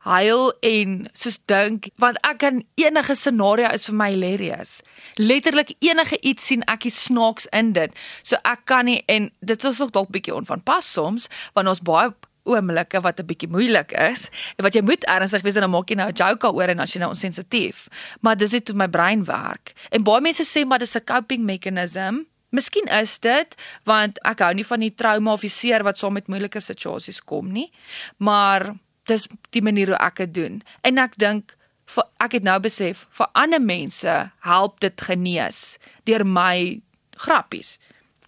huil 0.00 0.46
en 0.64 0.94
soos 1.12 1.36
dink 1.50 1.90
want 2.00 2.16
ek 2.24 2.38
kan 2.40 2.62
enige 2.80 3.16
scenario 3.18 3.68
is 3.76 3.84
vir 3.90 3.98
my 4.00 4.08
hilarious. 4.14 4.78
Letterlik 5.20 5.74
enige 5.84 6.16
iets 6.24 6.46
sien 6.48 6.64
ek 6.72 6.86
is 6.88 6.96
snaaks 7.04 7.48
in 7.56 7.74
dit. 7.76 7.92
So 8.22 8.40
ek 8.48 8.64
kan 8.70 8.88
nie 8.88 9.02
en 9.12 9.28
dit 9.44 9.68
is 9.68 9.80
ook 9.80 9.92
dalk 9.92 10.12
bietjie 10.14 10.34
onvanpas 10.36 10.88
soms 10.88 11.28
want 11.54 11.68
ons 11.68 11.84
baie 11.84 12.14
oomblikke 12.44 13.00
wat 13.00 13.20
'n 13.20 13.26
bietjie 13.26 13.48
moeilik 13.48 13.92
is 13.92 14.28
en 14.56 14.64
wat 14.64 14.74
jy 14.74 14.82
moet 14.82 15.04
ernstig 15.04 15.42
wees 15.42 15.54
en 15.54 15.60
dan 15.60 15.70
maak 15.70 15.90
jy 15.90 15.96
nou 15.96 16.08
'n 16.08 16.14
joke 16.14 16.46
daaroor 16.46 16.68
en 16.68 16.80
as 16.80 16.92
jy 16.92 17.00
nou 17.00 17.10
onsensitief. 17.10 17.88
Maar 18.20 18.36
dis 18.36 18.52
net 18.52 18.68
hoe 18.68 18.76
my 18.76 18.88
brein 18.88 19.24
werk. 19.24 19.72
En 19.90 20.02
baie 20.02 20.20
mense 20.20 20.44
sê 20.44 20.66
maar 20.66 20.78
dis 20.78 20.96
'n 20.96 21.04
coping 21.04 21.44
mechanism. 21.44 22.26
Miskien 22.50 22.86
is 22.86 23.18
dit 23.18 23.54
want 23.84 24.18
ek 24.24 24.38
hou 24.38 24.54
nie 24.54 24.66
van 24.66 24.80
die 24.80 24.94
trauma 24.94 25.32
of 25.32 25.40
die 25.40 25.50
seer 25.50 25.82
wat 25.82 25.98
saam 25.98 26.12
met 26.12 26.26
moeilike 26.28 26.60
situasies 26.60 27.20
kom 27.20 27.52
nie. 27.52 27.70
Maar 28.18 28.74
dis 29.04 29.28
die 29.50 29.62
manier 29.62 29.86
hoe 29.86 29.98
ek 29.98 30.16
dit 30.16 30.34
doen. 30.34 30.62
En 30.82 30.98
ek 30.98 31.16
dink 31.16 31.56
vir 31.90 32.04
ek 32.22 32.32
het 32.32 32.42
nou 32.46 32.58
besef 32.60 33.06
vir 33.18 33.30
ander 33.34 33.62
mense 33.62 34.30
help 34.46 34.80
dit 34.80 35.00
genees 35.00 35.78
deur 36.04 36.24
my 36.26 36.80
grappies. 37.16 37.78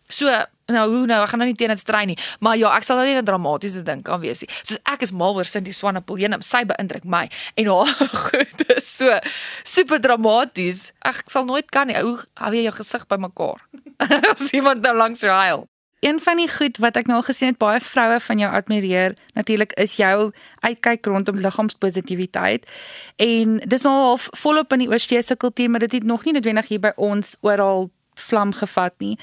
So 0.09 0.29
nou 0.73 0.87
hoe 0.91 1.07
nou 1.07 1.21
ek 1.23 1.33
gaan 1.33 1.43
nou 1.43 1.49
nie 1.49 1.59
teen 1.59 1.73
dit 1.73 1.81
strei 1.81 2.05
nie, 2.07 2.19
maar 2.41 2.59
ja, 2.61 2.73
ek 2.77 2.87
sal 2.89 3.01
nou 3.01 3.07
nie 3.07 3.17
'n 3.17 3.25
dramatiese 3.25 3.83
ding 3.83 4.03
kan 4.03 4.21
wees 4.21 4.41
nie. 4.43 4.51
Soos 4.63 4.79
ek 4.85 5.03
is 5.03 5.13
mal 5.13 5.35
oor 5.35 5.45
Cindy 5.45 5.73
Swanepoel, 5.73 6.41
sy 6.41 6.65
beïndruk 6.65 7.05
my 7.05 7.29
en 7.57 7.67
haar 7.67 7.95
goed 8.27 8.77
is 8.77 8.97
so 8.97 9.19
super 9.65 10.01
dramaties. 10.01 10.93
Ek 11.05 11.23
sal 11.27 11.45
nooit 11.45 11.71
kan 11.71 11.87
nie. 11.87 11.97
Hoe 11.97 12.19
hou 12.35 12.53
jy 12.53 12.65
jou 12.69 12.73
gesig 12.73 13.07
bymekaar? 13.07 13.61
As 14.33 14.51
iemand 14.53 14.83
nou 14.83 14.97
langs 14.97 15.21
jou 15.21 15.31
huil. 15.31 15.67
Een 16.03 16.19
van 16.21 16.37
die 16.37 16.49
goed 16.51 16.81
wat 16.83 16.97
ek 16.99 17.07
nou 17.07 17.21
al 17.21 17.23
gesien 17.23 17.53
het 17.53 17.59
baie 17.63 17.79
vroue 17.79 18.19
van 18.21 18.41
jou 18.43 18.49
admireer, 18.51 19.13
natuurlik 19.39 19.71
is 19.79 19.93
jou 20.01 20.33
uitkyk 20.67 21.07
rondom 21.07 21.39
liggaamspositiwiteit. 21.39 22.67
En 23.23 23.61
dis 23.63 23.87
nou 23.87 23.93
half 23.95 24.27
volop 24.43 24.75
in 24.75 24.83
die 24.83 24.89
oorsese 24.91 25.37
kultuur, 25.37 25.71
maar 25.71 25.85
dit 25.87 25.93
het 25.93 26.03
nog 26.05 26.25
nie 26.27 26.35
noodwendig 26.35 26.73
hier 26.75 26.83
by 26.83 26.91
ons 26.97 27.37
oral 27.47 27.87
vlam 28.19 28.51
gevat 28.53 28.99
nie. 28.99 29.15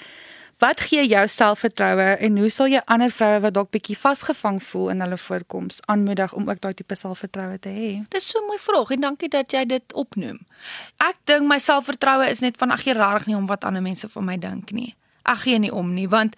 Wat 0.59 0.81
gee 0.83 1.05
jou 1.07 1.21
selfvertroue 1.31 2.17
en 2.19 2.37
hoe 2.37 2.49
sal 2.51 2.67
jy 2.67 2.81
ander 2.91 3.13
vroue 3.15 3.37
wat 3.45 3.53
dalk 3.55 3.69
bietjie 3.71 3.95
vasgevang 3.95 4.57
voel 4.59 4.89
in 4.91 5.03
hulle 5.05 5.17
voorkoms 5.17 5.77
aanmoedig 5.87 6.33
om 6.35 6.49
ook 6.51 6.59
daai 6.59 6.73
tipe 6.75 6.97
selfvertroue 6.99 7.55
te 7.63 7.71
hê? 7.71 7.91
Dis 8.11 8.27
so 8.27 8.41
'n 8.41 8.47
mooi 8.47 8.59
vraag 8.59 8.91
en 8.91 8.99
dankie 8.99 9.29
dat 9.29 9.51
jy 9.51 9.65
dit 9.65 9.93
opnoem. 9.93 10.39
Ek 10.99 11.15
dink 11.23 11.47
my 11.47 11.59
selfvertroue 11.59 12.27
is 12.29 12.41
net 12.41 12.57
van 12.57 12.71
ag 12.71 12.83
jy 12.83 12.93
rarig 12.93 13.25
nie 13.25 13.35
om 13.35 13.47
wat 13.47 13.63
ander 13.63 13.81
mense 13.81 14.09
van 14.09 14.25
my 14.25 14.37
dink 14.37 14.71
nie. 14.71 14.95
Ek 15.23 15.37
gee 15.37 15.59
nie 15.59 15.71
om 15.71 15.93
nie 15.93 16.09
want 16.09 16.35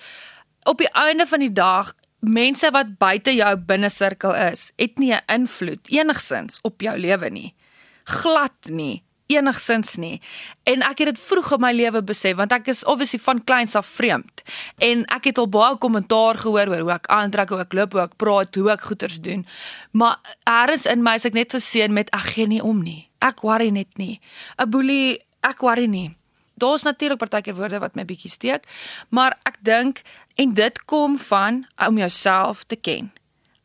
op 0.66 0.78
die 0.78 0.94
einde 0.94 1.26
van 1.26 1.40
die 1.40 1.54
dag 1.54 1.96
mense 2.20 2.72
wat 2.72 2.98
buite 2.98 3.36
jou 3.36 3.56
binnesirkel 3.58 4.36
is, 4.36 4.72
het 4.78 5.00
nie 5.00 5.14
'n 5.14 5.22
invloed 5.28 5.88
enigsins 5.90 6.60
op 6.62 6.82
jou 6.82 6.98
lewe 6.98 7.30
nie. 7.30 7.56
Glad 8.04 8.70
nie 8.70 9.04
enigsins 9.38 9.96
nie. 10.02 10.22
En 10.70 10.84
ek 10.86 11.04
het 11.04 11.12
dit 11.14 11.20
vroeg 11.20 11.52
in 11.56 11.62
my 11.64 11.72
lewe 11.76 12.02
besef 12.06 12.38
want 12.40 12.54
ek 12.56 12.70
is 12.74 12.84
obviously 12.84 13.20
van 13.24 13.44
kleins 13.44 13.76
af 13.76 13.88
vreemd. 13.88 14.44
En 14.84 15.06
ek 15.14 15.32
het 15.32 15.42
al 15.42 15.50
baie 15.52 15.78
kommentaar 15.82 16.40
gehoor 16.42 16.74
oor 16.74 16.86
hoe 16.86 16.94
ek 16.96 17.10
aantrek, 17.14 17.50
hoe 17.50 17.62
ek 17.66 17.74
loop, 17.78 17.94
hoe 17.98 18.04
ek 18.06 18.18
praat, 18.22 18.56
hoe 18.56 18.72
ek 18.74 18.88
goeters 18.90 19.20
doen. 19.22 19.46
Maar 19.92 20.20
eers 20.50 20.86
in 20.86 21.04
my 21.04 21.16
is 21.20 21.28
ek 21.30 21.38
net 21.38 21.54
geseën 21.54 21.94
met 21.94 22.12
ag 22.16 22.34
gee 22.36 22.48
nie 22.48 22.62
om 22.64 22.84
nie. 22.84 23.10
Ek 23.22 23.44
worry 23.46 23.70
net 23.70 23.98
nie. 23.98 24.20
'n 24.58 24.70
Boelie, 24.70 25.20
ek 25.42 25.62
worry 25.62 25.86
nie. 25.86 26.16
Daar's 26.58 26.84
natuurlik 26.84 27.18
partykeer 27.18 27.56
woorde 27.56 27.80
wat 27.80 27.96
my 27.96 28.06
bietjie 28.06 28.30
steek, 28.30 28.68
maar 29.10 29.38
ek 29.46 29.58
dink 29.62 30.02
en 30.36 30.54
dit 30.54 30.86
kom 30.86 31.18
van 31.18 31.66
om 31.88 31.98
jouself 31.98 32.64
te 32.64 32.76
ken 32.76 33.12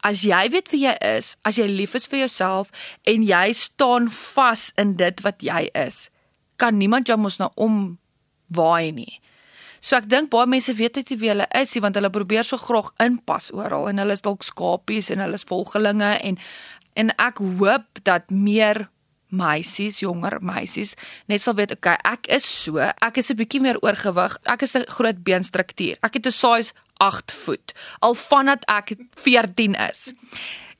as 0.07 0.23
jy 0.27 0.43
weet 0.55 0.71
wie 0.71 0.85
jy 0.85 0.95
is, 1.03 1.35
as 1.49 1.59
jy 1.59 1.67
lief 1.67 1.97
is 1.99 2.07
vir 2.11 2.25
jouself 2.25 2.71
en 3.11 3.27
jy 3.27 3.47
staan 3.59 4.09
vas 4.13 4.69
in 4.79 4.95
dit 5.01 5.23
wat 5.27 5.43
jy 5.43 5.67
is, 5.75 6.07
kan 6.63 6.79
niemand 6.79 7.11
jou 7.11 7.19
mos 7.19 7.41
nou 7.43 7.51
omwaai 7.59 8.95
nie. 8.95 9.19
So 9.83 9.99
ek 9.99 10.09
dink 10.11 10.31
baie 10.33 10.49
mense 10.51 10.73
weet 10.79 10.99
net 10.99 11.13
nie 11.13 11.21
wie 11.21 11.31
hulle 11.31 11.47
is 11.59 11.75
nie 11.75 11.83
want 11.85 11.99
hulle 11.99 12.13
probeer 12.15 12.47
so 12.47 12.59
graag 12.61 12.93
inpas 13.03 13.53
oral 13.55 13.91
en 13.91 14.03
hulle 14.03 14.17
is 14.17 14.25
dalk 14.25 14.47
skapies 14.47 15.13
en 15.13 15.23
hulle 15.23 15.39
is 15.39 15.47
volgelinge 15.47 16.17
en 16.23 16.39
en 16.97 17.13
ek 17.21 17.43
hoop 17.59 18.01
dat 18.09 18.31
meer 18.33 18.87
meisies, 19.37 20.01
jonger 20.01 20.39
meisies 20.41 20.95
net 21.29 21.43
sal 21.43 21.59
weet 21.59 21.75
okay, 21.77 21.99
ek 22.09 22.31
is 22.33 22.47
so, 22.47 22.79
ek 22.81 23.19
is 23.21 23.31
'n 23.31 23.37
bietjie 23.37 23.61
meer 23.61 23.79
oorgewig, 23.83 24.39
ek 24.47 24.63
is 24.63 24.77
'n 24.77 24.87
groot 24.89 25.19
beenstruktuur. 25.23 25.99
Ek 26.03 26.15
het 26.15 26.27
'n 26.27 26.33
size 26.33 26.73
8 27.03 27.33
voet 27.33 27.75
al 27.99 28.15
vandat 28.15 28.65
ek 28.71 28.95
14 29.21 29.75
is. 29.89 30.13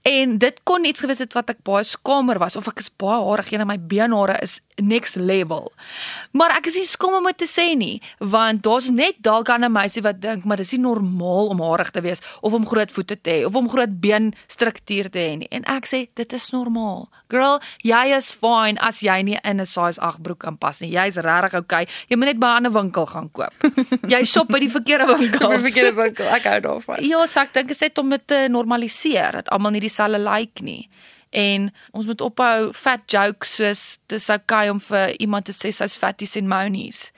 En 0.07 0.39
dit 0.39 0.61
kon 0.63 0.85
iets 0.85 1.03
gewees 1.03 1.19
het 1.19 1.35
wat 1.35 1.51
ek 1.51 1.65
baie 1.67 1.85
skamer 1.85 2.39
was 2.39 2.57
of 2.57 2.69
ek 2.71 2.85
is 2.85 2.93
baie 2.95 3.23
harig 3.27 3.53
en 3.53 3.67
my 3.67 3.79
beenhare 3.79 4.39
is 4.43 4.61
next 4.83 5.17
level. 5.17 5.73
Maar 6.37 6.57
ek 6.59 6.69
is 6.71 6.77
nie 6.81 6.87
skaam 6.89 7.17
om 7.19 7.29
dit 7.31 7.39
te 7.39 7.49
sê 7.49 7.73
nie, 7.79 8.01
want 8.21 8.63
daar's 8.67 8.91
net 8.91 9.21
dalk 9.25 9.49
'n 9.49 9.73
meisie 9.73 10.03
wat 10.03 10.21
dink 10.21 10.45
maar 10.45 10.57
dis 10.57 10.73
nie 10.73 10.81
normaal 10.81 11.49
om 11.49 11.61
harig 11.61 11.91
te 11.91 12.01
wees 12.01 12.21
of 12.43 12.53
om 12.53 12.67
groot 12.67 12.93
voete 12.93 13.17
te 13.21 13.31
hê 13.31 13.45
of 13.47 13.55
om 13.55 13.69
groot 13.69 14.01
beenstruktuur 14.01 15.11
te 15.11 15.19
hê 15.19 15.37
nie. 15.39 15.49
En 15.51 15.65
ek 15.65 15.87
sê 15.87 16.09
dit 16.15 16.33
is 16.33 16.51
normaal. 16.51 17.09
Girl, 17.29 17.61
jy 17.83 18.17
is 18.17 18.35
fine 18.35 18.79
as 18.81 19.01
jy 19.01 19.23
nie 19.23 19.39
in 19.45 19.61
'n 19.61 19.67
size 19.67 20.01
8 20.01 20.23
broek 20.23 20.39
kan 20.39 20.57
pas 20.59 20.81
nie. 20.81 20.91
Jy's 20.91 21.17
regtig 21.17 21.55
okay. 21.59 21.87
Jy 22.09 22.17
moet 22.17 22.27
net 22.27 22.39
by 22.39 22.47
'n 22.47 22.57
ander 22.57 22.73
winkel 22.73 23.07
gaan 23.07 23.31
koop. 23.33 23.55
Jy 24.13 24.25
shop 24.25 24.49
by 24.49 24.59
die 24.59 24.71
verkeerde 24.71 25.07
winkel. 25.07 25.51
die 25.51 25.59
verkeerde 25.59 25.95
winkel. 25.95 26.27
Ek 26.27 26.45
hou 26.45 26.61
daarvan. 26.61 26.97
Ja, 27.01 27.27
so 27.27 27.41
ek 27.41 27.53
dink 27.53 27.69
dit 27.69 27.77
is 27.77 27.81
net 27.81 27.99
om 27.99 28.11
dit 28.11 28.27
te 28.27 28.49
normaliseer 28.49 29.33
dat 29.33 29.49
almal 29.49 29.71
nie 29.71 29.81
dieselfde 29.81 30.19
lyk 30.19 30.37
like 30.37 30.63
nie 30.63 30.89
en 31.37 31.69
ons 31.93 32.07
moet 32.09 32.23
ophou 32.25 32.71
fat 32.73 33.03
jokes 33.13 33.57
soos 33.59 33.83
dis 34.09 34.29
okay 34.33 34.71
om 34.73 34.81
vir 34.81 35.13
iemand 35.21 35.49
te 35.49 35.55
sê 35.57 35.73
sy's 35.75 35.99
fatties 36.01 36.37
en 36.41 36.49
monies. 36.49 37.11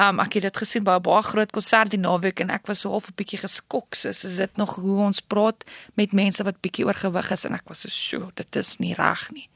Um 0.00 0.18
ek 0.24 0.38
het 0.38 0.48
dit 0.48 0.60
gesien 0.64 0.84
by 0.84 0.96
'n 0.98 1.04
baie 1.06 1.22
groot 1.22 1.52
konsert 1.52 1.90
die 1.90 2.00
naweek 2.00 2.40
en 2.40 2.50
ek 2.50 2.66
was 2.66 2.80
so 2.80 2.90
half 2.90 3.08
'n 3.08 3.14
bietjie 3.14 3.38
geskok 3.38 3.94
soos 3.94 4.24
is 4.24 4.36
dit 4.36 4.56
nog 4.56 4.74
hoe 4.76 4.98
ons 5.04 5.20
praat 5.20 5.64
met 5.94 6.12
mense 6.12 6.42
wat 6.42 6.60
bietjie 6.60 6.86
oorgewig 6.86 7.30
is 7.30 7.44
en 7.44 7.54
ek 7.54 7.68
was 7.68 7.80
so 7.80 7.88
sjoe 7.88 8.32
dit 8.34 8.56
is 8.56 8.78
nie 8.78 8.94
reg 8.94 9.30
nie. 9.30 9.48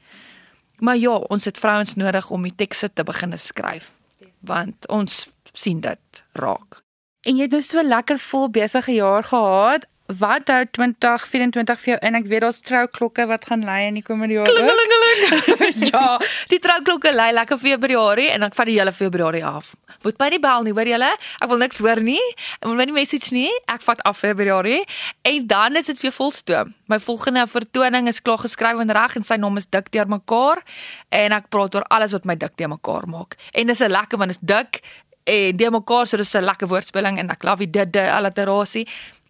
Maar 0.79 0.97
ja, 0.97 1.15
ons 1.15 1.45
het 1.45 1.57
vrouens 1.57 1.95
nodig 1.95 2.29
om 2.29 2.43
die 2.43 2.55
tekste 2.55 2.93
te 2.93 3.03
begin 3.03 3.37
skryf 3.37 3.91
want 4.39 4.87
ons 4.87 5.29
sien 5.53 5.79
dit 5.81 6.23
raak. 6.33 6.81
En 7.25 7.35
jy 7.35 7.41
het 7.41 7.51
nou 7.51 7.61
so 7.61 7.81
lekker 7.83 8.19
vol 8.19 8.49
besige 8.49 8.91
jaar 8.91 9.23
gehad 9.23 9.85
wat 10.07 10.47
hou 10.47 10.61
2024 10.71 11.79
vir 11.83 11.91
jou 11.91 11.97
in? 12.07 12.15
Ek 12.15 12.27
weet 12.31 12.43
daar's 12.45 12.61
trouklokke 12.63 13.25
wat 13.27 13.45
gaan 13.49 13.65
lei 13.67 13.87
in 13.89 13.97
die 13.99 14.03
komende 14.05 14.37
jaar. 14.37 14.47
Klingelingeling. 14.47 15.81
ja, 15.91 16.17
die 16.51 16.59
trouklokke 16.63 17.11
lei 17.11 17.31
lekker 17.35 17.59
Februarie 17.59 18.29
en 18.31 18.45
dan 18.45 18.55
vat 18.55 18.69
die 18.69 18.77
hele 18.79 18.93
Februarie 18.95 19.43
af. 19.45 19.73
Moet 20.05 20.19
by 20.19 20.29
die 20.31 20.39
bel 20.39 20.63
nie, 20.63 20.73
hoor 20.77 20.87
julle? 20.87 21.09
Ek 21.43 21.51
wil 21.51 21.59
niks 21.59 21.81
hoor 21.83 21.99
nie. 22.03 22.21
Ek 22.61 22.69
wil 22.69 22.77
my 22.79 22.87
message 22.95 23.33
nie. 23.35 23.51
Ek 23.67 23.83
vat 23.83 24.03
af 24.07 24.21
Februarie 24.23 24.85
en 25.27 25.47
dan 25.47 25.75
is 25.79 25.91
dit 25.91 25.99
weer 26.05 26.15
volstoom. 26.15 26.71
My 26.87 27.01
volgende 27.03 27.43
vertoning 27.51 28.07
is 28.07 28.21
klaar 28.23 28.39
geskryf 28.45 28.79
en 28.79 28.93
reg 28.95 29.17
en 29.19 29.27
sy 29.27 29.35
naam 29.41 29.59
is 29.59 29.67
Dik 29.67 29.91
deur 29.91 30.07
mekaar 30.07 30.63
en 31.11 31.35
ek 31.35 31.49
praat 31.51 31.75
oor 31.75 31.83
alles 31.91 32.15
wat 32.15 32.25
my 32.25 32.37
dik 32.39 32.55
deur 32.55 32.71
mekaar 32.71 33.09
maak. 33.11 33.35
En 33.51 33.67
dis 33.67 33.81
'n 33.83 33.91
lekker 33.91 34.17
want 34.17 34.31
dit 34.31 34.39
is 34.39 34.47
dik 34.47 34.81
en 35.27 35.57
deur 35.59 35.71
mekaar 35.71 36.07
so 36.07 36.17
dis 36.17 36.35
'n 36.35 36.43
lekker 36.43 36.67
woordspeling 36.67 37.19
en 37.19 37.29
ek 37.29 37.43
love 37.43 37.69
dit 37.69 37.93
die 37.93 38.11
alliterasie. 38.11 38.87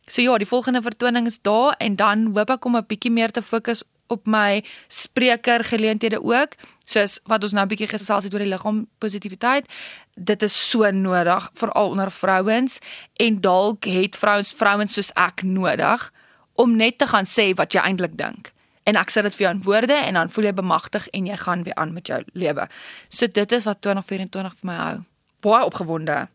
So 0.07 0.21
ja, 0.21 0.37
die 0.37 0.47
volgende 0.47 0.81
vertoning 0.81 1.27
is 1.27 1.41
daar 1.41 1.75
en 1.83 1.95
dan 1.95 2.31
hoop 2.35 2.49
ek 2.49 2.65
om 2.65 2.77
'n 2.77 2.85
bietjie 2.87 3.11
meer 3.11 3.31
te 3.31 3.41
fokus 3.41 3.83
op 4.07 4.25
my 4.25 4.63
spreker 4.87 5.63
geleenthede 5.63 6.23
ook, 6.23 6.55
soos 6.85 7.19
wat 7.25 7.43
ons 7.43 7.51
nou 7.51 7.65
'n 7.65 7.67
bietjie 7.67 7.87
gesels 7.87 8.23
het 8.23 8.33
oor 8.33 8.39
die 8.39 8.49
liggaam 8.49 8.87
positiwiteit. 8.97 9.65
Dit 10.15 10.41
is 10.41 10.69
so 10.69 10.91
nodig 10.91 11.51
veral 11.53 11.89
onder 11.89 12.11
vrouens 12.11 12.79
en 13.13 13.41
dalk 13.41 13.83
het 13.83 14.15
vrouens 14.15 14.53
vrouens 14.53 14.93
soos 14.93 15.11
ek 15.13 15.43
nodig 15.43 16.11
om 16.55 16.75
net 16.75 16.97
te 16.97 17.07
gaan 17.07 17.25
sê 17.25 17.53
wat 17.55 17.73
jy 17.73 17.81
eintlik 17.81 18.17
dink. 18.17 18.51
En 18.83 18.95
ek 18.95 19.09
sê 19.09 19.21
dit 19.21 19.35
vir 19.35 19.45
jou 19.45 19.55
in 19.55 19.63
woorde 19.63 19.93
en 19.93 20.13
dan 20.13 20.29
voel 20.29 20.43
jy 20.43 20.53
bemagtig 20.53 21.07
en 21.07 21.25
jy 21.25 21.35
gaan 21.35 21.63
weer 21.63 21.75
aan 21.75 21.93
met 21.93 22.07
jou 22.07 22.23
lewe. 22.33 22.67
So 23.09 23.27
dit 23.27 23.51
is 23.51 23.63
wat 23.63 23.81
2024 23.81 24.55
vir 24.55 24.67
my 24.71 24.75
hou. 24.75 25.03
Baie 25.41 25.65
opgewonde. 25.65 26.27